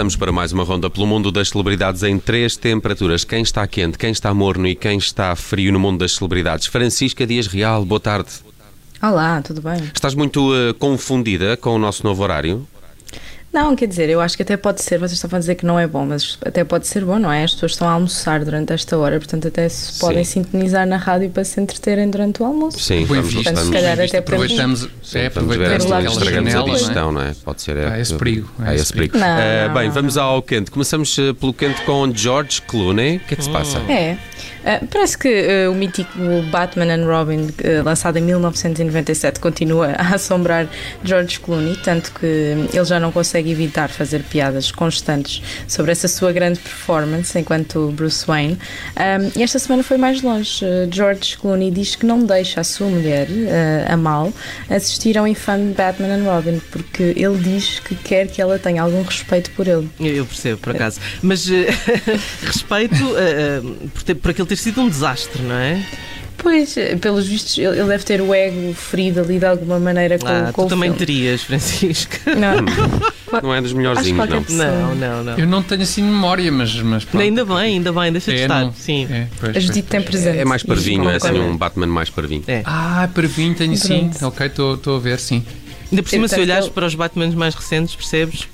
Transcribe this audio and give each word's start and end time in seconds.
Estamos 0.00 0.16
para 0.16 0.32
mais 0.32 0.50
uma 0.50 0.64
ronda 0.64 0.88
pelo 0.88 1.06
mundo 1.06 1.30
das 1.30 1.50
celebridades 1.50 2.02
em 2.02 2.18
três 2.18 2.56
temperaturas. 2.56 3.22
Quem 3.22 3.42
está 3.42 3.66
quente, 3.66 3.98
quem 3.98 4.10
está 4.10 4.32
morno 4.32 4.66
e 4.66 4.74
quem 4.74 4.96
está 4.96 5.36
frio 5.36 5.70
no 5.70 5.78
mundo 5.78 5.98
das 5.98 6.12
celebridades. 6.12 6.68
Francisca 6.68 7.26
Dias 7.26 7.46
Real, 7.46 7.84
boa 7.84 8.00
tarde. 8.00 8.30
Olá, 9.02 9.42
tudo 9.42 9.60
bem? 9.60 9.90
Estás 9.94 10.14
muito 10.14 10.54
uh, 10.54 10.72
confundida 10.72 11.54
com 11.54 11.74
o 11.74 11.78
nosso 11.78 12.02
novo 12.02 12.22
horário? 12.22 12.66
Não, 13.52 13.74
quer 13.74 13.86
dizer, 13.86 14.08
eu 14.08 14.20
acho 14.20 14.36
que 14.36 14.42
até 14.44 14.56
pode 14.56 14.80
ser, 14.80 14.98
vocês 14.98 15.12
estavam 15.12 15.36
a 15.36 15.40
dizer 15.40 15.56
que 15.56 15.66
não 15.66 15.76
é 15.78 15.84
bom, 15.86 16.06
mas 16.06 16.38
até 16.44 16.62
pode 16.62 16.86
ser 16.86 17.04
bom, 17.04 17.18
não 17.18 17.32
é? 17.32 17.42
As 17.42 17.52
pessoas 17.54 17.72
estão 17.72 17.88
a 17.88 17.92
almoçar 17.92 18.44
durante 18.44 18.72
esta 18.72 18.96
hora, 18.96 19.18
portanto 19.18 19.48
até 19.48 19.68
se 19.68 19.98
podem 19.98 20.22
Sim. 20.24 20.44
sintonizar 20.44 20.86
na 20.86 20.96
rádio 20.96 21.30
para 21.30 21.42
se 21.42 21.60
entreterem 21.60 22.08
durante 22.08 22.42
o 22.42 22.46
almoço. 22.46 22.78
Sim, 22.78 23.04
visto. 23.04 23.42
vamos, 23.42 23.60
Se 23.66 23.72
calhar 23.72 23.98
até 24.00 24.20
para 24.20 24.36
aproveitamos, 24.36 24.88
é, 25.14 25.26
aproveitamos 25.26 25.84
estragamos 25.84 26.18
a 26.22 26.30
janela, 26.30 26.64
não 26.64 26.72
é? 26.72 26.76
digestão, 26.76 27.12
não 27.12 27.22
é? 27.22 27.34
Pode 27.44 27.62
ser. 27.62 27.78
Há 27.78 27.98
esse 27.98 28.14
perigo, 28.14 28.48
Há 28.60 28.74
esse 28.74 28.92
perigo. 28.92 29.18
Não, 29.18 29.26
Uh, 29.30 29.68
não, 29.68 29.74
bem, 29.74 29.86
não. 29.88 29.94
vamos 29.94 30.16
ao 30.16 30.42
quente. 30.42 30.70
Começamos 30.70 31.16
uh, 31.18 31.34
pelo 31.34 31.52
quente 31.52 31.82
com 31.82 32.12
George 32.14 32.62
Clooney. 32.62 33.16
O 33.16 33.20
que 33.20 33.34
é 33.34 33.36
que 33.36 33.44
se 33.44 33.50
passa? 33.50 33.78
É. 33.88 34.16
Ah, 34.64 34.80
parece 34.90 35.16
que 35.16 35.28
ah, 35.28 35.70
o 35.70 35.74
mítico 35.74 36.10
Batman 36.50 36.92
and 36.94 37.06
Robin, 37.06 37.48
ah, 37.64 37.82
lançado 37.82 38.16
em 38.18 38.22
1997, 38.22 39.40
continua 39.40 39.92
a 39.98 40.14
assombrar 40.14 40.66
George 41.04 41.40
Clooney, 41.40 41.76
tanto 41.82 42.12
que 42.12 42.26
ele 42.26 42.84
já 42.84 43.00
não 43.00 43.10
consegue 43.12 43.50
evitar 43.50 43.88
fazer 43.88 44.22
piadas 44.24 44.70
constantes 44.70 45.42
sobre 45.66 45.92
essa 45.92 46.08
sua 46.08 46.32
grande 46.32 46.58
performance 46.60 47.38
enquanto 47.38 47.88
Bruce 47.96 48.26
Wayne. 48.26 48.58
E 49.36 49.42
esta 49.42 49.58
semana 49.58 49.82
foi 49.82 49.96
mais 49.96 50.22
longe. 50.22 50.64
George 50.90 51.36
Clooney 51.38 51.70
diz 51.70 51.96
que 51.96 52.04
não 52.06 52.24
deixa 52.24 52.60
a 52.60 52.64
sua 52.64 52.88
mulher, 52.88 53.28
a 53.88 53.96
Mal, 53.96 54.32
assistir 54.68 55.16
ao 55.18 55.26
infame 55.26 55.72
Batman 55.74 56.14
and 56.16 56.24
Robin, 56.24 56.60
porque 56.70 57.14
ele 57.16 57.38
diz 57.38 57.78
que 57.80 57.94
quer 57.94 58.26
que 58.28 58.40
ela 58.40 58.58
tenha 58.58 58.82
algum 58.82 59.02
respeito 59.02 59.50
por 59.52 59.66
ele. 59.66 59.88
Eu 60.00 60.24
percebo, 60.26 60.58
por 60.58 60.74
acaso. 60.74 61.00
Mas 61.22 61.48
eh, 61.50 61.66
respeito 62.42 62.94
eh, 63.16 63.60
eh, 63.62 63.88
por, 63.92 64.02
ter- 64.02 64.14
por 64.14 64.30
aquele 64.40 64.48
ter 64.48 64.56
sido 64.56 64.80
um 64.80 64.88
desastre, 64.88 65.42
não 65.42 65.54
é? 65.54 65.82
Pois, 66.38 66.74
pelos 67.02 67.26
vistos, 67.26 67.58
ele 67.58 67.84
deve 67.84 68.02
ter 68.02 68.22
o 68.22 68.32
ego 68.32 68.72
ferido 68.72 69.20
ali 69.20 69.38
de 69.38 69.44
alguma 69.44 69.78
maneira 69.78 70.18
com, 70.18 70.26
Ah, 70.26 70.50
com 70.50 70.62
tu 70.62 70.66
o 70.66 70.68
também 70.70 70.88
filme. 70.90 70.98
terias, 70.98 71.42
Francisco. 71.42 72.14
Não, 72.38 73.40
Não 73.42 73.54
é 73.54 73.60
dos 73.60 73.74
melhorzinhos, 73.74 74.26
não. 74.48 74.56
Não, 74.56 74.94
não, 74.94 75.24
não. 75.24 75.38
Eu 75.38 75.46
não 75.46 75.62
tenho 75.62 75.82
assim 75.82 76.02
memória, 76.02 76.50
mas, 76.50 76.74
mas 76.80 77.04
pronto. 77.04 77.22
Ainda 77.22 77.44
bem, 77.44 77.56
ainda 77.56 77.92
bem, 77.92 78.10
deixa 78.10 78.32
de 78.32 78.38
É, 78.38 78.42
estar. 78.42 78.64
não- 78.64 78.72
Sim. 78.72 79.06
É, 79.10 79.26
pois, 79.38 79.50
A 79.50 79.52
pois, 79.52 79.64
Judite 79.64 79.88
tem 79.88 80.00
presente. 80.00 80.38
É 80.38 80.44
mais 80.46 80.62
parvinho, 80.62 81.10
é 81.10 81.16
assim 81.16 81.38
um 81.38 81.56
Batman 81.58 81.86
mais 81.88 82.08
parvinho. 82.08 82.42
É. 82.48 82.62
Ah, 82.64 83.06
parvinho, 83.14 83.54
tenho 83.54 83.76
sim. 83.76 84.10
Ok, 84.22 84.46
estou 84.46 84.96
a 84.96 84.98
ver, 84.98 85.18
sim. 85.18 85.44
Ainda 85.92 86.02
por 86.02 86.08
cima, 86.08 86.26
se 86.26 86.40
olhares 86.40 86.68
para 86.70 86.86
os 86.86 86.94
Batmans 86.94 87.34
mais 87.34 87.54
recentes, 87.54 87.94
percebes 87.94 88.48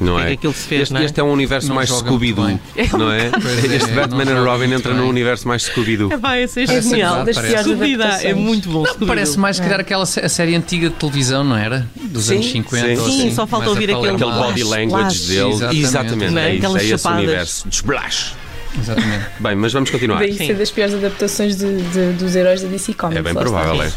Não 0.00 0.14
o 0.14 0.18
que 0.18 0.22
é 0.22 0.24
é? 0.24 0.28
que 0.28 0.32
aquilo 0.34 0.52
se 0.52 0.66
fez, 0.68 0.82
este, 0.82 0.94
não 0.94 1.00
é? 1.00 1.04
este 1.04 1.20
é 1.20 1.22
um 1.24 1.32
universo 1.32 1.68
Não 1.68 1.74
mais 1.76 1.88
Scooby-Doo, 1.90 2.44
não 2.96 3.10
é? 3.12 3.26
É, 3.26 3.76
Este 3.76 3.90
não 3.90 3.96
Batman 3.96 4.22
and 4.30 4.44
Robin 4.44 4.72
entra 4.72 4.92
bem. 4.92 5.02
num 5.02 5.08
universo 5.08 5.48
mais 5.48 5.62
Scooby-Doo. 5.64 6.12
É 6.12 6.16
pá, 6.18 6.38
esse 6.38 6.60
é 6.62 6.66
genial. 6.66 7.24
Scooby-Doo 7.62 8.06
é 8.22 8.34
muito 8.34 8.68
bom. 8.68 8.84
Não, 8.98 9.06
parece 9.06 9.38
mais, 9.38 9.56
se 9.56 9.62
calhar, 9.62 9.80
aquela 9.80 10.06
sé- 10.06 10.24
a 10.24 10.28
série 10.28 10.54
antiga 10.54 10.88
de 10.88 10.94
televisão, 10.96 11.42
não 11.42 11.56
era? 11.56 11.86
Dos 11.96 12.24
Sim, 12.24 12.34
anos 12.36 12.50
50 12.52 12.86
sim. 12.86 12.96
ou 13.00 13.06
Sim, 13.10 13.18
assim. 13.26 13.34
só 13.34 13.46
falta 13.46 13.68
ouvir 13.70 13.90
aquele- 13.90 14.10
Aquele 14.10 14.30
body 14.32 14.64
language 14.64 15.26
dele. 15.26 15.48
Exatamente. 15.52 15.78
Exatamente. 15.80 16.30
Não 16.32 16.40
é? 16.40 16.48
É, 16.50 16.54
isso, 16.54 16.58
Aquelas 16.66 16.82
é 16.82 16.94
esse 16.94 17.08
universo. 17.08 17.68
Splash. 17.70 18.34
Exatamente. 18.78 19.26
Bem, 19.40 19.56
mas 19.56 19.72
vamos 19.72 19.90
continuar. 19.90 20.18
Daí 20.18 20.34
ser 20.36 20.54
das 20.54 20.70
piores 20.70 20.94
adaptações 20.94 21.56
de- 21.56 21.82
de- 21.82 22.12
dos 22.12 22.36
heróis 22.36 22.62
da 22.62 22.68
DC 22.68 22.92
Comics. 22.94 23.18
É 23.18 23.22
bem 23.22 23.34
provável, 23.34 23.82
é. 23.82 23.90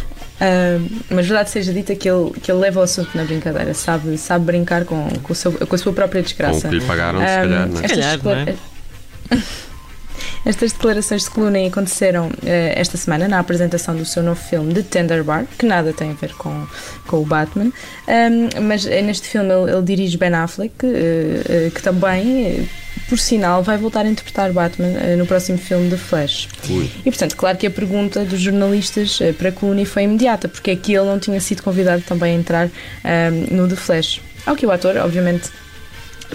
Mas 1.09 1.27
verdade 1.27 1.49
seja 1.51 1.71
dita 1.71 1.95
que 1.95 2.09
ele, 2.09 2.31
que 2.41 2.51
ele 2.51 2.59
leva 2.59 2.79
o 2.79 2.83
assunto 2.83 3.09
na 3.15 3.23
brincadeira, 3.23 3.73
sabe, 3.73 4.17
sabe 4.17 4.45
brincar 4.45 4.85
com, 4.85 5.07
com, 5.21 5.33
o 5.33 5.35
seu- 5.35 5.51
com 5.51 5.75
a 5.75 5.77
sua 5.77 5.93
própria 5.93 6.21
Com 6.21 6.25
o 6.25 6.29
desgraça. 6.29 6.67
que 6.69 6.75
lhe 6.75 6.85
pagaram, 6.85 7.19
se 7.19 7.25
Ah, 7.25 7.41
calhar, 7.41 7.67
não 7.67 7.79
é? 7.79 7.87
calhar, 7.87 8.19
não 8.23 8.31
é? 8.31 8.55
Estas 10.43 10.71
declarações 10.71 11.23
de 11.23 11.29
Clooney 11.29 11.67
aconteceram 11.67 12.31
eh, 12.43 12.73
esta 12.75 12.97
semana 12.97 13.27
na 13.27 13.39
apresentação 13.39 13.95
do 13.95 14.03
seu 14.05 14.23
novo 14.23 14.41
filme 14.41 14.73
The 14.73 14.81
Tender 14.81 15.23
Bar, 15.23 15.45
que 15.57 15.65
nada 15.65 15.93
tem 15.93 16.11
a 16.11 16.13
ver 16.13 16.33
com, 16.33 16.65
com 17.05 17.17
o 17.17 17.25
Batman, 17.25 17.71
Ahm, 18.07 18.49
mas 18.63 18.85
eh, 18.85 19.01
neste 19.01 19.27
filme 19.27 19.49
ele, 19.53 19.71
ele 19.71 19.81
dirige 19.83 20.17
Ben 20.17 20.33
Affleck, 20.33 20.73
eh, 20.83 21.41
eh, 21.47 21.71
que 21.73 21.81
também, 21.81 22.67
por 23.07 23.19
sinal, 23.19 23.61
vai 23.63 23.77
voltar 23.77 24.05
a 24.05 24.09
interpretar 24.09 24.51
Batman 24.51 24.93
eh, 24.99 25.15
no 25.15 25.25
próximo 25.25 25.57
filme 25.57 25.89
The 25.89 25.97
Flash. 25.97 26.49
Ui. 26.69 26.89
E 27.05 27.11
portanto, 27.11 27.37
claro 27.37 27.57
que 27.57 27.67
a 27.67 27.71
pergunta 27.71 28.25
dos 28.25 28.39
jornalistas 28.39 29.19
eh, 29.21 29.33
para 29.33 29.51
Clooney 29.51 29.85
foi 29.85 30.03
imediata, 30.03 30.47
porque 30.47 30.71
é 30.71 30.75
que 30.75 30.93
ele 30.93 31.05
não 31.05 31.19
tinha 31.19 31.39
sido 31.39 31.61
convidado 31.63 32.01
também 32.01 32.35
a 32.35 32.39
entrar 32.39 32.69
ahm, 33.03 33.55
no 33.55 33.67
The 33.67 33.75
Flash. 33.75 34.21
Ao 34.45 34.55
que 34.55 34.65
o 34.65 34.71
ator, 34.71 34.97
obviamente, 34.97 35.49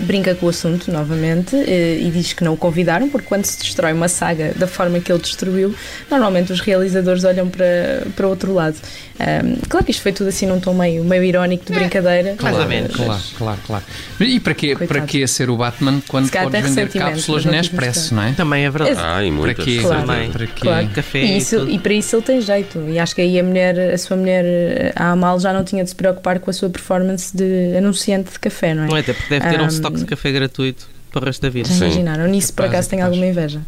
brinca 0.01 0.35
com 0.35 0.47
o 0.47 0.49
assunto 0.49 0.91
novamente 0.91 1.57
eh, 1.57 1.99
e 2.01 2.11
diz 2.11 2.33
que 2.33 2.45
não 2.45 2.55
o 2.55 2.57
convidaram, 2.57 3.09
porque 3.09 3.27
quando 3.27 3.45
se 3.45 3.59
destrói 3.59 3.93
uma 3.93 4.09
saga 4.09 4.53
da 4.57 4.67
forma 4.67 5.01
que 5.01 5.11
ele 5.11 5.21
destruiu, 5.21 5.75
normalmente 6.11 6.53
os 6.53 6.61
realizadores 6.61 7.25
olham 7.25 7.49
para, 7.49 8.07
para 8.15 8.27
outro 8.27 8.53
lado. 8.53 8.77
Ahm, 9.19 9.57
claro 9.69 9.85
que 9.87 9.93
isto 9.93 10.03
foi 10.03 10.13
tudo 10.13 10.29
assim 10.29 10.45
num 10.47 10.61
tom 10.61 10.75
meio, 10.75 11.03
meio 11.03 11.25
irónico 11.25 11.65
de 11.65 11.73
brincadeira. 11.73 12.37
Mais 12.43 12.59
ou 12.59 12.67
menos. 12.67 12.95
Claro, 12.95 13.23
claro, 13.39 13.59
claro. 13.67 13.85
E 14.21 14.39
para 14.39 14.53
quê, 14.55 14.77
Coitado. 14.77 14.89
para 14.89 15.07
quê 15.07 15.27
ser 15.27 15.49
o 15.49 15.57
Batman 15.57 16.03
quando 16.07 16.27
Se 16.27 16.33
calhar 16.33 16.51
podes 16.51 16.75
tem 16.75 16.85
vender 16.85 16.99
cápsulas 16.99 17.45
Nespresso, 17.47 18.03
tive 18.09 18.15
não 18.15 18.23
é? 18.25 18.33
Também 18.33 18.65
é 18.67 18.71
verdade. 18.71 18.97
Ai, 18.99 19.27
Para 19.29 19.37
muitas. 19.37 19.65
quê? 19.65 19.79
Claro. 19.81 20.01
Também. 20.07 20.31
Para 20.31 20.47
quê? 20.47 20.61
Claro. 20.61 20.89
Café 20.89 21.19
E, 21.19 21.33
e 21.33 21.37
isso- 21.39 21.59
tudo. 21.61 21.71
e 21.71 21.79
para 21.79 21.93
isso 21.95 22.17
ele 22.17 22.23
tem 22.23 22.41
jeito. 22.43 22.85
E 22.89 22.99
acho 22.99 23.15
que 23.15 23.21
aí 23.23 23.41
a 23.41 23.43
mulher, 23.43 23.79
a 23.95 23.97
sua 23.99 24.17
mulher, 24.19 24.45
eh, 24.45 24.93
a 24.95 25.13
Amal, 25.13 25.41
já 25.41 25.51
não 25.53 25.65
tinha 25.65 25.83
de 25.83 25.89
se 25.91 25.97
preocupar 25.97 26.39
com 26.39 26.51
a 26.51 26.53
sua 26.53 26.69
performance 26.69 27.35
de 27.35 27.75
anunciante 27.77 28.33
de 28.33 28.39
café, 28.39 28.75
não 28.75 28.85
é? 28.85 28.87
Não 28.89 28.97
é? 28.99 29.01
Até 29.01 29.15
porque 29.15 29.31
deve 29.31 29.49
ter 29.49 29.61
um 29.61 29.65
Ahm, 29.65 29.69
estoque 29.69 29.97
de 29.99 30.05
café 30.05 30.31
gratuito 30.31 30.87
para 31.11 31.23
o 31.23 31.25
resto 31.25 31.41
da 31.41 31.49
vida. 31.49 31.69
Já 31.71 31.87
imaginaram? 31.87 32.27
Nisso, 32.27 32.53
por 32.53 32.67
acaso, 32.67 32.91
tenho 32.91 33.01
capaz. 33.01 33.15
alguma 33.17 33.31
inveja. 33.31 33.61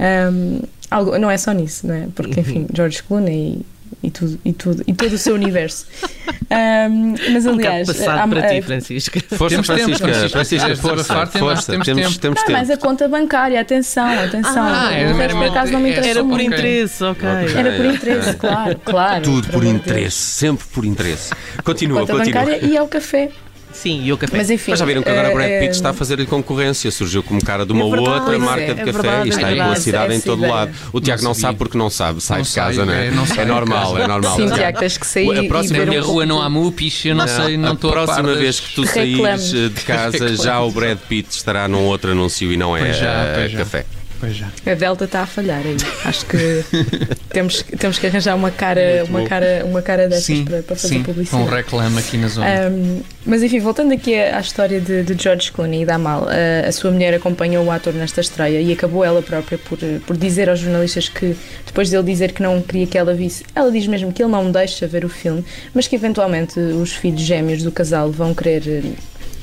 Ahm, 0.00 0.62
algo, 0.90 1.16
não 1.18 1.30
é 1.30 1.36
só 1.38 1.52
nisso, 1.52 1.86
não 1.86 1.94
é? 1.94 2.08
Porque, 2.14 2.40
enfim, 2.40 2.66
George 2.74 3.02
Clooney 3.04 3.60
e, 4.06 4.10
tudo, 4.10 4.38
e, 4.44 4.52
tudo, 4.52 4.82
e 4.86 4.92
todo 4.94 5.12
o 5.14 5.18
seu 5.18 5.34
universo. 5.34 5.86
Mas, 7.30 7.46
Um 7.46 7.52
bocado 7.56 7.68
aliás, 7.68 7.86
passado 7.88 8.18
há- 8.18 8.28
para 8.28 8.48
ti, 8.48 8.62
Francisco. 8.62 9.18
Força, 9.36 9.48
Temos 9.48 9.66
tempo, 9.66 9.78
Francisca. 9.96 10.06
Francisco. 10.06 10.30
Francisca, 10.30 10.76
força. 10.76 11.26
Força. 11.26 11.72
temos 11.72 11.84
Temos 11.86 12.02
tempo. 12.02 12.18
temos 12.20 12.40
Não, 12.40 12.46
tempo. 12.46 12.58
mas 12.58 12.70
a 12.70 12.76
conta 12.76 13.08
bancária, 13.08 13.60
atenção, 13.60 14.06
atenção. 14.06 14.62
Ah, 14.64 14.92
era 14.92 15.34
por 15.34 15.44
acaso, 15.46 15.72
não 15.72 15.80
me 15.80 15.90
interessa 15.90 16.10
Era 16.10 16.24
por 16.24 16.40
interesse, 16.40 17.04
ok. 17.04 17.28
Era 17.56 17.72
por 17.72 17.84
interesse, 17.86 18.34
claro, 18.36 18.80
claro. 18.84 19.22
Tudo 19.24 19.48
por 19.48 19.64
interesse. 19.64 20.16
Sempre 20.16 20.66
por 20.72 20.84
interesse. 20.84 21.32
Continua, 21.64 22.00
Conta 22.00 22.12
continua. 22.14 22.40
bancária 22.42 22.64
e 22.64 22.76
ao 22.76 22.86
café. 22.88 23.30
Sim, 23.74 24.02
e 24.04 24.12
o 24.12 24.16
café. 24.16 24.36
Mas 24.36 24.48
enfim. 24.50 24.70
Mas 24.70 24.78
já 24.80 24.86
viram 24.86 25.02
que 25.02 25.08
agora 25.10 25.30
o 25.30 25.34
Brad 25.34 25.50
eh, 25.50 25.60
Pitt 25.60 25.72
está 25.72 25.90
a 25.90 25.92
fazer-lhe 25.92 26.24
concorrência. 26.24 26.90
Surgiu 26.90 27.22
como 27.22 27.44
cara 27.44 27.66
de 27.66 27.72
uma 27.72 27.84
É 27.84 27.90
verdade, 27.90 28.08
outra 28.08 28.24
pois 28.26 28.38
marca 28.42 28.62
é, 28.62 28.66
de 28.66 28.80
é 28.80 28.84
café 28.84 28.92
verdade, 28.92 29.26
e 29.26 29.30
está 29.30 29.40
é 29.42 29.44
aí 29.44 29.52
pela 29.52 29.64
verdade, 29.66 29.80
cidade 29.84 30.14
em 30.14 30.20
todo 30.20 30.38
ideia. 30.38 30.52
lado. 30.54 30.72
O 30.92 31.00
Tiago 31.00 31.22
não, 31.22 31.28
Não 31.30 31.34
sabe 31.34 31.58
porque 31.58 31.76
não 31.76 31.90
sabe. 31.90 32.20
Sai 32.22 32.38
Não 32.38 32.44
de 32.44 32.52
casa, 32.54 32.74
sei, 32.76 32.84
não 32.84 32.92
é? 32.92 33.06
é, 33.08 33.10
não 33.10 33.24
É 33.24 33.44
normal, 33.44 33.98
é 33.98 34.06
normal. 34.08 34.36
Sim, 34.36 34.48
Tiago. 34.50 34.78
Tens 34.78 34.96
que 34.96 35.06
sair 35.06 35.30
A 35.38 35.42
e 35.42 35.48
próxima 35.48 35.80
um 35.80 35.86
minha 35.86 35.98
pouco 35.98 36.12
rua 36.14 36.26
não 36.26 36.40
há 36.40 36.48
mupis, 36.48 37.04
eu 37.04 37.14
não, 37.14 37.26
sei, 37.28 37.56
não 37.56 37.70
a 37.70 37.74
estou 37.74 37.90
a 37.90 37.94
par 37.94 38.04
próxima 38.06 38.34
vez 38.34 38.60
que 38.60 38.74
tu 38.74 38.86
saíres 38.86 39.52
eh, 39.52 39.68
de 39.68 39.80
casa, 39.82 40.36
já 40.42 40.60
o 40.60 40.70
Brad 40.70 40.96
Pitt 41.08 41.30
estará 41.36 41.66
num 41.68 41.84
outro 41.84 42.12
anúncio 42.12 42.52
e 42.52 42.56
não 42.56 42.76
é 42.76 42.80
Pois 42.84 42.96
já, 42.96 43.06
eh, 43.12 43.32
pois 43.34 43.52
já. 43.52 43.58
café. 43.58 43.86
Pois 44.20 44.36
já. 44.36 44.48
A 44.66 44.74
Delta 44.74 45.04
está 45.04 45.22
a 45.22 45.26
falhar 45.26 45.60
aí. 45.64 45.76
Acho 46.04 46.26
que 46.26 46.64
temos, 47.30 47.62
temos 47.62 47.98
que 47.98 48.06
arranjar 48.06 48.34
uma 48.36 48.50
cara, 48.50 49.04
uma 49.08 49.24
cara, 49.24 49.64
uma 49.64 49.82
cara 49.82 50.08
dessas 50.08 50.24
Sim, 50.24 50.44
para, 50.44 50.62
para 50.62 50.76
fazer 50.76 50.94
sim, 50.96 51.02
publicidade. 51.02 51.42
um 51.42 51.46
reclame 51.46 51.98
aqui 51.98 52.16
na 52.16 52.28
zona. 52.28 52.46
Um, 52.70 53.02
mas 53.26 53.42
enfim, 53.42 53.58
voltando 53.60 53.92
aqui 53.92 54.14
à 54.14 54.34
à 54.34 54.40
história 54.40 54.80
de, 54.80 55.02
de 55.02 55.22
George 55.22 55.50
Clooney 55.52 55.82
e 55.82 55.86
da 55.86 55.94
Amal, 55.94 56.26
a, 56.28 56.68
a 56.68 56.72
sua 56.72 56.90
mulher 56.90 57.14
acompanhou 57.14 57.64
o 57.64 57.70
ator 57.70 57.94
nesta 57.94 58.20
estreia 58.20 58.60
e 58.60 58.72
acabou 58.72 59.04
ela 59.04 59.22
própria 59.22 59.56
por, 59.56 59.78
eh, 59.82 59.98
por 60.06 60.16
dizer 60.16 60.50
aos 60.50 60.58
jornalistas 60.58 61.08
que, 61.08 61.36
depois 61.64 61.88
dele 61.90 62.02
dizer 62.02 62.32
que 62.32 62.42
não 62.42 62.60
queria 62.60 62.86
que 62.86 62.98
ela 62.98 63.14
visse, 63.14 63.44
ela 63.54 63.70
diz 63.70 63.86
mesmo 63.86 64.12
que 64.12 64.22
ele 64.22 64.30
não 64.32 64.50
deixa 64.50 64.86
ver 64.86 65.04
o 65.04 65.08
filme, 65.08 65.44
mas 65.72 65.86
que 65.86 65.94
eventualmente 65.96 66.58
os 66.58 66.92
filhos 66.92 67.20
gêmeos 67.20 67.62
do 67.62 67.70
casal 67.72 68.10
vão 68.10 68.34
querer 68.34 68.62
eh, 68.66 68.82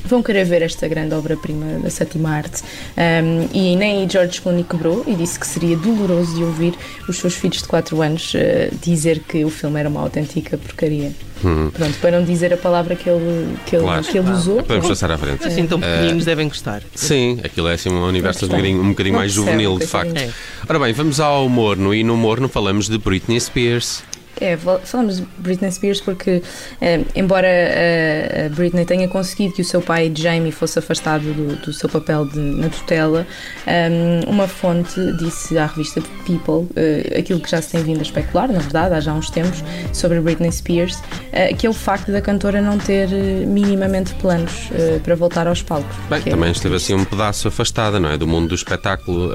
vão 0.06 0.21
querer 0.21 0.45
ver 0.45 0.62
esta 0.62 0.88
grande 0.88 1.13
obra-prima 1.13 1.80
da 1.80 1.89
sétima 1.89 2.30
arte. 2.30 2.63
Um, 2.98 3.48
e 3.53 3.75
nem 3.75 4.09
George 4.09 4.42
Clooney 4.42 4.63
quebrou 4.63 5.03
e 5.07 5.15
disse 5.15 5.39
que 5.39 5.48
seria 5.48 5.77
doloroso 5.77 6.36
de 6.36 6.44
ouvir 6.44 6.74
os 7.07 7.18
seus 7.18 7.36
filhos 7.36 7.62
de 7.62 7.68
4 7.68 8.01
anos 8.01 8.33
uh, 8.33 8.75
dizer 8.81 9.19
que 9.19 9.44
o 9.45 9.50
filme 9.50 9.80
era 9.80 9.89
uma 9.89 10.01
autêntica 10.01 10.57
porcaria. 10.57 11.12
Hum. 11.44 11.71
Pronto, 11.71 11.98
para 12.00 12.19
não 12.19 12.24
dizer 12.24 12.53
a 12.53 12.57
palavra 12.57 12.95
que 12.95 13.09
ele, 13.09 13.57
que 13.65 13.75
ele, 13.75 13.83
claro. 13.83 14.03
que 14.03 14.18
ele 14.18 14.30
usou. 14.30 14.57
Podemos 14.57 14.88
passar 14.88 15.12
à 15.12 15.18
frente. 15.18 15.45
Assim, 15.45 15.65
tão 15.65 15.80
pequeninos 15.80 16.24
uh, 16.24 16.25
devem 16.25 16.48
gostar. 16.48 16.83
Sim, 16.94 17.39
aquilo 17.44 17.68
é 17.68 17.74
assim 17.74 17.89
um 17.89 18.06
universo 18.06 18.45
um 18.45 18.50
bocadinho, 18.50 18.81
um 18.81 18.89
bocadinho 18.89 19.15
mais 19.15 19.31
juvenil, 19.31 19.80
de 19.80 19.88
facto. 19.88 20.15
É. 20.15 20.30
Ora 20.69 20.80
bem, 20.80 20.94
vamos 20.94 21.19
ao 21.19 21.50
morno 21.50 21.94
e 21.94 22.03
no 22.03 22.15
morno 22.15 22.48
falamos 22.48 22.88
de 22.88 22.98
Britney 22.98 23.39
Spears. 23.39 24.03
É, 24.39 24.57
falamos 24.57 25.18
de 25.18 25.28
Britney 25.38 25.72
Spears 25.72 26.01
porque, 26.01 26.42
eh, 26.80 27.01
embora 27.16 27.48
a, 27.48 28.45
a, 28.45 28.50
Britney 28.50 28.86
tenha 28.86 29.07
conseguido 29.07 29.54
que 29.54 29.62
o 29.62 29.66
seu 29.66 29.81
pai, 29.81 30.12
Jamie, 30.16 30.51
fosse 30.51 30.80
afastado 30.80 31.22
do, 31.33 31.56
do 31.57 31.74
seu 31.74 31.89
papel 31.89 32.25
de, 32.25 32.39
na 32.39 32.69
tutela, 32.69 33.28
um, 33.68 33.69
ehm, 33.69 34.30
uma 34.30 34.48
fonte 34.48 35.00
disse 35.18 35.57
à 35.57 35.66
revista 35.66 36.01
People 36.25 36.68
uh, 36.75 37.19
aquilo 37.19 37.39
que 37.39 37.50
já 37.50 37.62
se 37.62 37.72
tem 37.72 37.83
vindo 37.83 38.00
a 38.00 38.01
especular, 38.04 38.51
na 38.51 38.60
verdade, 38.60 38.95
há 38.95 39.00
já 39.00 39.13
uns 39.13 39.30
tempos, 39.30 39.63
sobre 39.94 40.19
Britney 40.22 40.51
Spears, 40.51 40.95
uh, 40.95 41.56
que 41.57 41.68
é 41.68 41.69
o 41.69 41.74
facto 41.74 42.12
da 42.12 42.22
cantora 42.22 42.62
não 42.62 42.77
ter 42.77 43.10
minimamente 43.45 44.13
planos 44.16 44.69
uh, 44.72 45.00
para 45.01 45.16
voltar 45.16 45.48
aos 45.48 45.62
palcos. 45.62 45.95
Bem, 46.10 46.22
é 46.25 46.30
também 46.30 46.50
é 46.50 46.51
esteve 46.51 46.75
assim 46.75 46.94
um 46.94 47.06
pedaço 47.06 47.48
afastada, 47.48 48.00
não 48.00 48.10
é? 48.10 48.18
Do 48.18 48.27
mundo 48.27 48.50
do 48.50 48.56
espetáculo. 48.56 49.31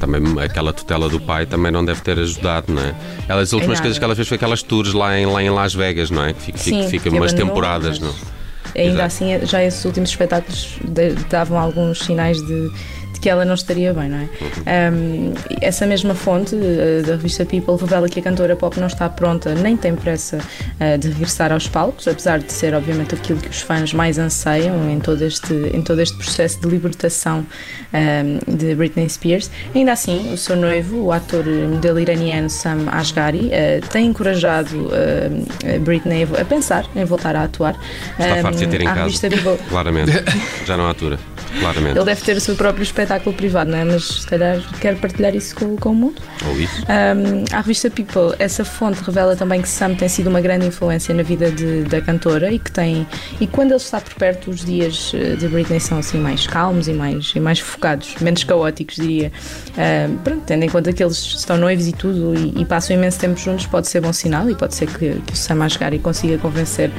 também 0.00 0.22
aquela 0.42 0.72
tutela 0.72 1.08
do 1.08 1.20
pai 1.20 1.44
também 1.46 1.70
não 1.70 1.84
deve 1.84 2.00
ter 2.00 2.18
ajudado, 2.18 2.72
não 2.72 2.82
é? 2.82 2.94
Ela, 3.28 3.42
as 3.42 3.52
últimas 3.52 3.78
é 3.78 3.82
coisas 3.82 3.98
que 3.98 4.04
ela 4.04 4.11
fez 4.16 4.28
foi 4.28 4.36
aquelas 4.36 4.62
tours 4.62 4.92
lá 4.92 5.18
em, 5.18 5.26
lá 5.26 5.42
em 5.42 5.50
Las 5.50 5.74
Vegas, 5.74 6.10
não 6.10 6.24
é? 6.24 6.32
Que 6.32 6.40
fica, 6.40 6.58
Sim, 6.58 6.88
fica 6.88 7.10
umas 7.10 7.32
temporadas, 7.32 7.98
não? 7.98 8.14
Ainda 8.74 8.90
Exato. 8.90 9.02
assim, 9.02 9.46
já 9.46 9.62
esses 9.62 9.84
últimos 9.84 10.10
espetáculos 10.10 10.78
davam 11.28 11.58
alguns 11.58 11.98
sinais 11.98 12.38
de 12.38 12.70
que 13.22 13.28
ela 13.28 13.44
não 13.44 13.54
estaria 13.54 13.94
bem, 13.94 14.08
não 14.08 14.18
é? 14.18 14.90
Um, 14.90 15.32
essa 15.60 15.86
mesma 15.86 16.12
fonte 16.12 16.56
uh, 16.56 17.06
da 17.06 17.12
revista 17.12 17.46
People 17.46 17.76
revela 17.80 18.08
que 18.08 18.18
a 18.18 18.22
cantora 18.22 18.56
pop 18.56 18.78
não 18.80 18.88
está 18.88 19.08
pronta 19.08 19.54
nem 19.54 19.76
tem 19.76 19.94
pressa 19.94 20.38
uh, 20.38 20.98
de 20.98 21.08
regressar 21.08 21.52
aos 21.52 21.68
palcos, 21.68 22.08
apesar 22.08 22.40
de 22.40 22.52
ser 22.52 22.74
obviamente 22.74 23.14
aquilo 23.14 23.38
que 23.38 23.48
os 23.48 23.62
fãs 23.62 23.94
mais 23.94 24.18
anseiam 24.18 24.90
em 24.90 24.98
todo 24.98 25.22
este, 25.22 25.54
em 25.72 25.80
todo 25.80 26.00
este 26.00 26.16
processo 26.16 26.60
de 26.60 26.68
libertação 26.68 27.46
um, 27.94 28.56
de 28.56 28.74
Britney 28.74 29.08
Spears. 29.08 29.48
Ainda 29.72 29.92
assim, 29.92 30.32
o 30.32 30.36
seu 30.36 30.56
noivo, 30.56 31.04
o 31.04 31.12
ator 31.12 31.46
modelo 31.46 32.00
iraniano 32.00 32.50
Sam 32.50 32.88
Asghari, 32.90 33.46
uh, 33.46 33.86
tem 33.88 34.06
encorajado 34.06 34.90
Britney 35.82 36.24
a 36.40 36.44
pensar 36.44 36.84
em 36.96 37.04
voltar 37.04 37.36
a 37.36 37.44
atuar. 37.44 37.76
Está 38.18 38.34
um, 38.34 38.42
farto 38.42 38.58
de 38.58 38.66
ter 38.66 38.80
em 38.80 38.84
casa, 38.84 39.28
claramente, 39.68 40.10
já 40.66 40.76
não 40.76 40.88
atura. 40.88 41.31
Claramente. 41.60 41.96
Ele 41.96 42.04
deve 42.04 42.22
ter 42.22 42.36
o 42.36 42.40
seu 42.40 42.56
próprio 42.56 42.82
espetáculo 42.82 43.34
privado, 43.34 43.70
não 43.70 43.78
é? 43.78 43.84
Mas 43.84 44.04
se 44.04 44.26
calhar 44.26 44.60
quer 44.80 44.96
partilhar 44.96 45.34
isso 45.34 45.54
com, 45.54 45.76
com 45.76 45.90
o 45.90 45.94
mundo. 45.94 46.22
Ou 46.46 46.58
isso. 46.58 46.82
Um, 46.82 47.44
a 47.54 47.60
revista 47.60 47.90
People, 47.90 48.34
essa 48.38 48.64
fonte 48.64 49.02
revela 49.02 49.36
também 49.36 49.60
que 49.60 49.68
Sam 49.68 49.94
tem 49.94 50.08
sido 50.08 50.28
uma 50.28 50.40
grande 50.40 50.66
influência 50.66 51.14
na 51.14 51.22
vida 51.22 51.50
de, 51.50 51.82
da 51.84 52.00
cantora 52.00 52.50
e 52.52 52.58
que 52.58 52.70
tem. 52.70 53.06
E 53.40 53.46
quando 53.46 53.72
ele 53.72 53.76
está 53.76 54.00
por 54.00 54.14
perto, 54.14 54.50
os 54.50 54.64
dias 54.64 55.12
eh, 55.14 55.36
de 55.36 55.48
Britney 55.48 55.80
são 55.80 55.98
assim 55.98 56.18
mais 56.18 56.46
calmos 56.46 56.88
e 56.88 56.92
mais, 56.92 57.32
e 57.34 57.40
mais 57.40 57.58
focados, 57.58 58.14
menos 58.20 58.44
caóticos, 58.44 58.96
diria. 58.96 59.32
Um, 59.76 60.16
pronto, 60.18 60.42
tendo 60.46 60.64
em 60.64 60.68
conta 60.68 60.92
que 60.92 61.02
eles 61.02 61.16
estão 61.16 61.56
noivos 61.56 61.86
e 61.86 61.92
tudo 61.92 62.34
e, 62.34 62.60
e, 62.60 62.64
passam 62.64 62.96
imenso 62.96 63.18
tempo 63.18 63.38
juntos, 63.38 63.66
pode 63.66 63.88
ser 63.88 64.00
bom 64.00 64.12
sinal 64.12 64.48
e 64.50 64.54
pode 64.54 64.74
ser 64.74 64.86
que, 64.86 65.14
que 65.26 65.32
o 65.32 65.36
Sam 65.36 65.62
a 65.64 65.68
chegar 65.68 65.92
e 65.92 65.98
consiga 65.98 66.38
convencer 66.38 66.90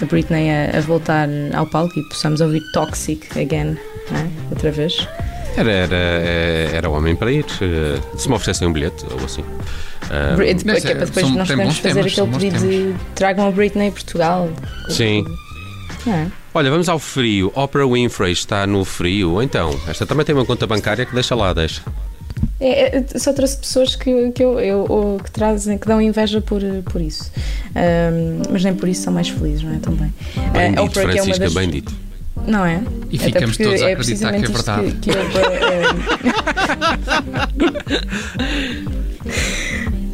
a 0.00 0.04
Britney 0.04 0.50
a, 0.50 0.78
a 0.78 0.80
voltar 0.80 1.28
ao 1.54 1.66
palco 1.66 1.98
e 1.98 2.02
possamos 2.08 2.40
ouvir 2.40 2.60
Toxic 2.72 3.38
again 3.38 3.76
é? 4.14 4.50
outra 4.50 4.70
vez. 4.70 5.06
Era, 5.56 5.72
era, 5.72 5.96
eh, 5.96 6.70
era 6.72 6.88
homem 6.88 7.16
para 7.16 7.32
ir. 7.32 7.44
Eh, 7.60 8.00
se 8.16 8.28
me 8.28 8.34
oferecessem 8.34 8.68
um 8.68 8.72
bilhete 8.72 9.04
ou 9.10 9.24
assim. 9.24 9.42
Um, 9.42 10.40
é, 10.40 10.54
depois, 10.54 10.84
é, 10.84 10.94
depois 10.94 11.26
são, 11.26 11.34
nós 11.34 11.48
podemos 11.48 11.78
fazer 11.78 11.94
temas, 11.94 12.12
aquele 12.12 12.30
pedido 12.30 12.58
de 12.60 12.94
tragam 13.14 13.48
a 13.48 13.50
Britney 13.50 13.88
em 13.88 13.90
Portugal. 13.90 14.48
Sim. 14.88 15.24
É. 16.06 16.26
Olha, 16.54 16.70
vamos 16.70 16.88
ao 16.88 16.98
frio. 16.98 17.52
Oprah 17.54 17.86
Winfrey 17.86 18.32
está 18.32 18.66
no 18.66 18.84
frio. 18.84 19.42
Então, 19.42 19.78
esta 19.86 20.06
também 20.06 20.24
tem 20.24 20.34
uma 20.34 20.44
conta 20.44 20.66
bancária 20.66 21.04
que 21.04 21.14
deixa 21.14 21.34
lá, 21.34 21.52
deixa. 21.52 21.82
É, 22.60 22.98
é 22.98 23.18
só 23.18 23.32
trouxe 23.32 23.58
pessoas 23.58 23.94
que, 23.94 24.30
que, 24.32 24.42
eu, 24.42 24.58
eu, 24.58 25.20
que 25.22 25.30
trazem, 25.30 25.76
que 25.76 25.86
dão 25.86 26.00
inveja 26.00 26.40
por, 26.40 26.62
por 26.90 27.00
isso. 27.00 27.30
Um, 27.76 28.42
mas 28.50 28.64
nem 28.64 28.74
por 28.74 28.88
isso 28.88 29.02
são 29.02 29.12
mais 29.12 29.28
felizes, 29.28 29.62
não 29.62 29.74
é? 29.74 29.78
Também. 29.78 30.12
Bem 30.52 30.70
dito, 30.72 30.90
Francisca, 30.92 31.18
é 31.18 31.22
uma 31.22 31.38
das... 31.38 31.54
bem 31.54 31.68
dito. 31.68 32.07
Não 32.48 32.64
é? 32.64 32.82
E 33.10 33.18
ficamos 33.18 33.56
todos 33.58 33.82
a 33.82 33.90
é 33.90 33.92
acreditar 33.92 34.30
que 34.32 34.44
é 34.44 34.48
verdade. 34.48 34.90
Que, 34.92 34.98
que 34.98 35.10
eu, 35.10 35.16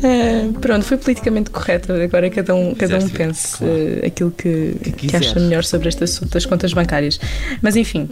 é, 0.02 0.48
pronto, 0.60 0.84
foi 0.84 0.98
politicamente 0.98 1.50
correto. 1.50 1.92
Agora 1.92 2.28
cada 2.28 2.54
um, 2.54 2.75
cada 2.75 2.98
um 2.98 3.08
pense 3.08 3.58
claro. 3.58 3.72
uh, 3.72 4.06
aquilo 4.06 4.31
que, 4.32 4.76
que, 4.82 4.90
que 5.08 5.16
acha 5.16 5.38
melhor 5.38 5.62
sobre 5.62 5.88
este 5.88 6.02
assunto 6.02 6.32
das 6.32 6.44
contas 6.44 6.72
bancárias. 6.72 7.20
Mas 7.62 7.76
enfim, 7.76 8.08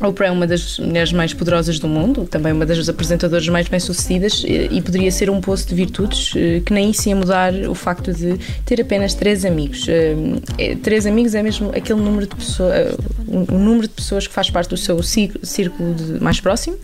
Oprah 0.00 0.28
é 0.28 0.30
uma 0.30 0.46
das 0.46 0.78
mulheres 0.78 1.12
mais 1.12 1.34
poderosas 1.34 1.78
do 1.78 1.86
mundo, 1.86 2.24
também 2.24 2.52
uma 2.52 2.64
das 2.64 2.88
apresentadoras 2.88 3.46
mais 3.48 3.68
bem-sucedidas 3.68 4.44
e 4.46 4.80
poderia 4.80 5.10
ser 5.10 5.28
um 5.28 5.40
poço 5.40 5.68
de 5.68 5.74
virtudes 5.74 6.32
eh, 6.36 6.60
que 6.64 6.72
nem 6.72 6.90
isso 6.90 7.08
ia 7.08 7.16
mudar 7.16 7.52
o 7.68 7.74
facto 7.74 8.12
de 8.12 8.38
ter 8.64 8.80
apenas 8.80 9.14
três 9.14 9.44
amigos. 9.44 9.86
Eh, 9.88 10.14
é, 10.58 10.74
três 10.74 11.06
amigos 11.06 11.34
é 11.34 11.42
mesmo 11.42 11.70
aquele 11.70 12.00
número 12.00 12.26
de 12.26 12.34
pessoas, 12.34 12.96
o 13.26 13.58
número 13.58 13.88
de 13.88 13.94
pessoas 13.94 14.26
que 14.26 14.32
faz 14.32 14.50
parte 14.50 14.70
do 14.70 14.76
seu 14.76 15.02
círculo 15.02 15.94
mais 16.20 16.40
próximo 16.40 16.76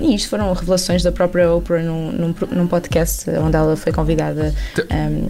e 0.00 0.14
isto 0.14 0.28
foram 0.28 0.52
revelações 0.52 1.02
da 1.02 1.12
própria 1.12 1.50
Oprah 1.52 1.82
num, 1.82 2.12
num, 2.12 2.34
num 2.50 2.66
podcast 2.66 3.28
onde 3.30 3.56
ela 3.56 3.76
foi 3.76 3.92
convidada 3.92 4.54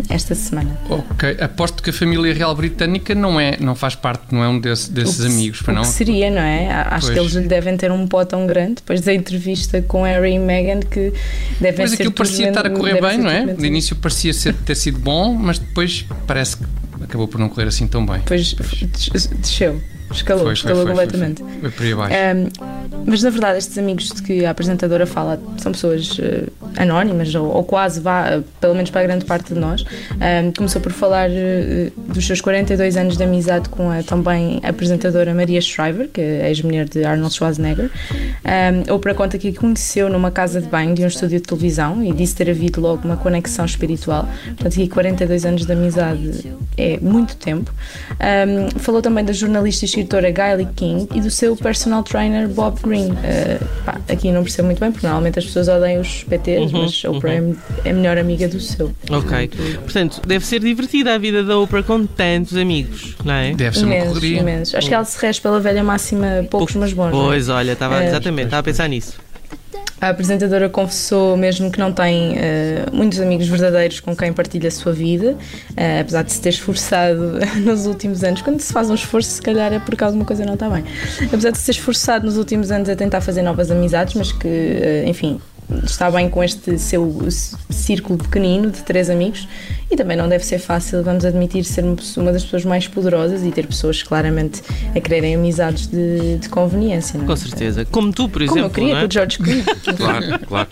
esta 0.08 0.34
semana. 0.34 0.76
Ok, 0.88 1.36
aposto 1.40 1.82
que 1.82 1.90
a 1.90 1.92
família 1.92 2.32
real 2.34 2.54
britânica 2.54 3.14
não 3.14 3.38
é, 3.40 3.56
não 3.60 3.74
faz 3.74 3.94
parte, 3.94 4.34
não 4.34 4.42
é 4.42 4.48
um 4.48 4.58
desse, 4.58 4.90
desses 4.90 5.20
o, 5.20 5.26
amigos, 5.26 5.62
para 5.62 5.74
não? 5.74 5.84
seria, 5.84 6.30
não 6.30 6.40
é? 6.40 6.70
Acho 6.70 7.06
pois. 7.06 7.14
que 7.14 7.20
eles 7.20 7.32
lhe 7.32 7.48
devem 7.48 7.76
ter 7.76 7.90
um 7.90 8.06
pó 8.06 8.24
tão 8.24 8.46
grande 8.46 8.76
depois 8.76 9.00
da 9.00 9.12
entrevista 9.12 9.82
com 9.82 10.02
Harry 10.02 10.34
e 10.34 10.38
Meghan 10.38 10.80
que 10.80 11.12
devem 11.60 11.76
pois 11.76 11.90
ser. 11.90 11.96
aquilo 11.96 12.12
parecia 12.12 12.48
estar 12.48 12.66
a 12.66 12.70
correr 12.70 13.00
bem, 13.00 13.18
não 13.18 13.30
é? 13.30 13.44
No 13.44 13.64
início 13.64 13.96
parecia 13.96 14.32
ser, 14.32 14.54
ter 14.54 14.74
sido 14.74 14.98
bom, 14.98 15.34
mas 15.34 15.58
depois 15.58 16.04
parece 16.26 16.56
que 16.56 16.64
acabou 17.02 17.28
por 17.28 17.38
não 17.38 17.48
correr 17.48 17.68
assim 17.68 17.86
tão 17.86 18.04
bem. 18.04 18.18
Depois 18.18 18.54
desceu 19.40 19.80
escalou, 20.12 20.44
foi, 20.44 20.52
escalou 20.52 20.82
foi, 20.82 20.92
completamente. 20.92 21.42
Foi, 21.42 21.70
foi, 21.70 21.70
por 21.70 22.04
abaixo. 22.04 22.16
Um, 22.36 23.02
mas 23.06 23.22
na 23.22 23.30
verdade, 23.30 23.58
estes 23.58 23.76
amigos 23.78 24.08
de 24.08 24.22
que 24.22 24.44
a 24.44 24.50
apresentadora 24.50 25.06
fala 25.06 25.40
são 25.58 25.72
pessoas 25.72 26.18
uh, 26.18 26.50
anónimas, 26.76 27.34
ou, 27.34 27.46
ou, 27.46 27.64
quase 27.64 28.00
vá, 28.00 28.38
uh, 28.38 28.42
pelo 28.60 28.74
menos 28.74 28.90
para 28.90 29.00
a 29.00 29.04
grande 29.04 29.24
parte 29.24 29.54
de 29.54 29.60
nós. 29.60 29.82
Um, 29.82 30.52
começou 30.52 30.80
por 30.80 30.92
falar 30.92 31.28
uh, 31.30 32.12
dos 32.12 32.26
seus 32.26 32.40
42 32.40 32.96
anos 32.96 33.16
de 33.16 33.24
amizade 33.24 33.68
com 33.68 33.90
a 33.90 34.02
também 34.02 34.60
apresentadora 34.62 35.34
Maria 35.34 35.60
Shriver, 35.60 36.08
que 36.08 36.20
é 36.20 36.48
ex-mulher 36.48 36.88
de 36.88 37.04
Arnold 37.04 37.34
Schwarzenegger. 37.34 37.90
Um, 38.90 38.98
para 39.02 39.14
conta 39.14 39.36
que 39.36 39.48
a 39.48 39.52
conheceu 39.52 40.08
numa 40.08 40.30
casa 40.30 40.60
de 40.60 40.68
banho 40.68 40.94
de 40.94 41.02
um 41.02 41.08
estúdio 41.08 41.40
de 41.40 41.46
televisão 41.46 42.04
e 42.04 42.12
disse 42.12 42.36
ter 42.36 42.48
havido 42.48 42.80
logo 42.80 43.04
uma 43.04 43.16
conexão 43.16 43.64
espiritual. 43.64 44.28
Portanto, 44.44 44.74
aqui 44.74 44.88
42 44.88 45.44
anos 45.44 45.66
de 45.66 45.72
amizade 45.72 46.54
é 46.76 46.98
muito 47.00 47.36
tempo. 47.36 47.72
Falou 48.76 49.02
também 49.02 49.24
da 49.24 49.32
jornalista 49.32 49.84
e 49.84 49.88
escritora 50.02 50.30
Gayle 50.30 50.68
King 50.74 51.08
e 51.14 51.20
do 51.20 51.30
seu 51.30 51.56
personal 51.56 52.02
trainer 52.02 52.48
Bob 52.48 52.78
Green. 52.82 53.10
Uh, 53.10 53.64
pá, 53.84 54.00
aqui 54.08 54.30
não 54.30 54.42
percebo 54.42 54.66
muito 54.66 54.80
bem, 54.80 54.90
porque 54.90 55.06
normalmente 55.06 55.38
as 55.38 55.46
pessoas 55.46 55.68
odeiam 55.68 56.00
os 56.00 56.24
PTs, 56.24 56.72
uhum, 56.72 56.82
mas 56.82 57.02
a 57.04 57.10
Oprah 57.10 57.34
uhum. 57.34 57.56
é 57.84 57.90
a 57.90 57.94
melhor 57.94 58.18
amiga 58.18 58.48
do 58.48 58.60
seu. 58.60 58.92
Ok. 59.10 59.50
Portanto, 59.82 60.20
deve 60.26 60.44
ser 60.44 60.60
divertida 60.60 61.14
a 61.14 61.18
vida 61.18 61.42
da 61.44 61.58
Oprah 61.58 61.82
com 61.82 62.04
tantos 62.06 62.56
amigos, 62.56 63.16
não 63.24 63.34
é? 63.34 63.54
Deve 63.54 63.78
ser 63.78 63.84
imensos, 63.84 64.06
uma 64.06 64.14
correria. 64.14 64.40
Imensos. 64.40 64.74
Acho 64.74 64.88
que 64.88 64.94
ela 64.94 65.04
se 65.04 65.18
rege 65.20 65.40
pela 65.40 65.60
velha 65.60 65.84
máxima 65.84 66.46
poucos, 66.50 66.74
mas 66.74 66.92
bons. 66.92 67.08
É? 67.08 67.10
Pois, 67.10 67.48
olha, 67.48 67.72
estava, 67.72 67.98
uh, 67.98 68.02
exatamente, 68.02 68.46
estava 68.46 68.60
a 68.60 68.64
pensar 68.64 68.88
nisso. 68.88 69.31
A 70.02 70.08
apresentadora 70.08 70.68
confessou 70.68 71.36
mesmo 71.36 71.70
que 71.70 71.78
não 71.78 71.92
tem 71.92 72.32
uh, 72.32 72.34
muitos 72.92 73.20
amigos 73.20 73.46
verdadeiros 73.46 74.00
com 74.00 74.16
quem 74.16 74.32
partilha 74.32 74.66
a 74.66 74.70
sua 74.72 74.92
vida, 74.92 75.36
uh, 75.36 76.00
apesar 76.00 76.24
de 76.24 76.32
se 76.32 76.40
ter 76.40 76.48
esforçado 76.48 77.38
nos 77.64 77.86
últimos 77.86 78.24
anos. 78.24 78.42
Quando 78.42 78.58
se 78.58 78.72
faz 78.72 78.90
um 78.90 78.94
esforço, 78.94 79.30
se 79.30 79.40
calhar 79.40 79.72
é 79.72 79.78
porque 79.78 80.02
alguma 80.02 80.24
coisa 80.24 80.44
não 80.44 80.54
está 80.54 80.68
bem. 80.68 80.84
Apesar 81.26 81.52
de 81.52 81.58
se 81.58 81.66
ter 81.66 81.70
esforçado 81.70 82.26
nos 82.26 82.36
últimos 82.36 82.72
anos 82.72 82.88
a 82.88 82.96
tentar 82.96 83.20
fazer 83.20 83.42
novas 83.42 83.70
amizades, 83.70 84.14
mas 84.14 84.32
que, 84.32 84.48
uh, 84.48 85.08
enfim, 85.08 85.40
está 85.84 86.10
bem 86.10 86.28
com 86.28 86.42
este 86.42 86.78
seu 86.78 87.28
círculo 87.70 88.18
pequenino 88.18 88.70
de 88.70 88.82
três 88.82 89.08
amigos 89.10 89.48
e 89.90 89.96
também 89.96 90.16
não 90.16 90.28
deve 90.28 90.44
ser 90.44 90.58
fácil, 90.58 91.02
vamos 91.02 91.24
admitir, 91.24 91.64
ser 91.64 91.84
uma 91.84 92.32
das 92.32 92.44
pessoas 92.44 92.64
mais 92.64 92.88
poderosas 92.88 93.44
e 93.44 93.50
ter 93.50 93.66
pessoas 93.66 94.02
claramente 94.02 94.62
a 94.94 95.00
quererem 95.00 95.34
amizades 95.34 95.86
de, 95.86 96.38
de 96.38 96.48
conveniência. 96.48 97.18
Não? 97.18 97.24
É? 97.24 97.28
Com 97.28 97.36
certeza. 97.36 97.84
Como 97.84 98.12
tu, 98.12 98.28
por 98.28 98.42
exemplo. 98.42 98.70
Como 98.70 98.70
eu 98.70 98.70
queria 98.70 98.96
é? 98.96 99.00
com 99.00 99.06
o 99.06 99.12
George 99.12 99.38
Clooney. 99.38 99.64
claro, 99.96 100.46
claro. 100.46 100.68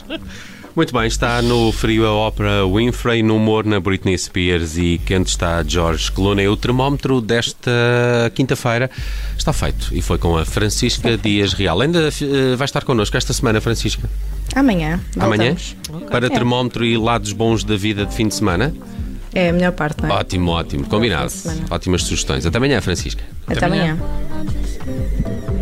Muito 0.75 0.95
bem, 0.95 1.07
está 1.07 1.43
no 1.43 1.73
frio 1.73 2.07
a 2.07 2.13
ópera 2.13 2.65
Winfrey, 2.65 3.25
no 3.25 3.37
humor 3.37 3.67
na 3.67 3.81
Britney 3.81 4.17
Spears 4.17 4.77
e 4.77 5.01
quente 5.05 5.31
está 5.31 5.63
George 5.65 6.13
Clooney. 6.13 6.47
O 6.47 6.57
termómetro 6.57 7.21
desta 7.21 7.71
quinta-feira 8.35 8.89
está 9.37 9.53
feito 9.53 9.89
e 9.93 10.01
foi 10.01 10.17
com 10.17 10.39
a 10.39 10.45
Francisca 10.45 11.17
Dias 11.19 11.53
Real. 11.53 11.81
Ainda 11.81 12.09
uh, 12.09 12.57
vai 12.57 12.65
estar 12.65 12.85
connosco 12.85 13.17
esta 13.17 13.33
semana, 13.33 13.61
Francisca? 13.61 14.09
Amanhã. 14.55 15.01
Amanhã? 15.19 15.57
Okay. 15.89 16.09
Para 16.09 16.27
é. 16.27 16.31
termómetro 16.31 16.85
e 16.85 16.97
lados 16.97 17.33
bons 17.33 17.65
da 17.65 17.77
vida 17.77 18.05
de 18.07 18.15
fim 18.15 18.29
de 18.29 18.35
semana? 18.35 18.75
É 19.33 19.51
a 19.51 19.53
melhor 19.53 19.73
parte, 19.73 20.03
não 20.03 20.11
é? 20.11 20.13
Ótimo, 20.15 20.51
ótimo. 20.51 20.87
Combinado. 20.87 21.33
Ótimas 21.71 22.03
sugestões. 22.03 22.45
Até 22.45 22.59
amanhã, 22.59 22.81
Francisca. 22.81 23.23
Até, 23.47 23.59
Até 23.59 23.67
amanhã. 23.67 23.99
amanhã. 23.99 25.60